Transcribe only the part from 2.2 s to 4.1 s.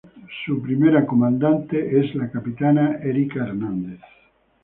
capitana Erika Hernández.